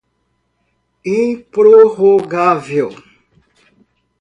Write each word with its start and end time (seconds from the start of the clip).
improrrogável 1.05 2.95